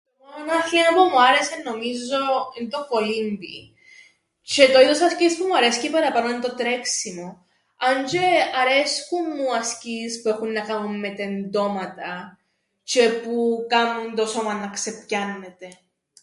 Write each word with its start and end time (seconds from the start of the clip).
Το 0.19 0.25
μόνον 0.29 0.49
άθλημα 0.57 0.93
που 0.95 1.09
μου 1.09 1.21
άρεσεν 1.21 1.61
νομίζω 1.63 2.19
εν' 2.59 2.69
το 2.69 2.85
κολύμπιν 2.85 3.65
τζ̌αι 4.49 4.69
το 4.73 4.79
είδος 4.81 5.01
άσκησης 5.07 5.37
που 5.37 5.45
μ’ 5.47 5.55
αρέσκει 5.55 5.89
παραπάνω 5.91 6.29
εν' 6.29 6.41
το 6.41 6.55
τρέξιμον, 6.55 7.45
αν 7.77 8.05
τζ̌αι 8.05 8.31
αρέσκουν 8.61 9.25
μου 9.35 9.43
οι 9.51 9.55
ασκήσεις 9.59 10.21
που 10.21 10.29
έχουν 10.29 10.51
να 10.51 10.61
κάμουν 10.69 10.99
με 10.99 11.09
τεντώματα 11.15 12.11
τζ̌αι 12.89 13.19
που 13.23 13.65
κάμνουν 13.69 14.15
το 14.15 14.25
σώμαν 14.25 14.57
να 14.59 14.69
ξεπιάννεται. 14.77 15.67